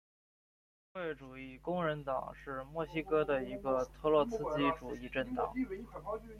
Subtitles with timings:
[0.95, 5.53] 社会主义工人党是墨西哥的一个托洛茨基主义政党。